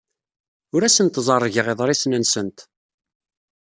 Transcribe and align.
Ur 0.75 0.81
asent-ẓerrgeɣ 0.83 1.67
iḍrisen-nsent. 1.73 2.59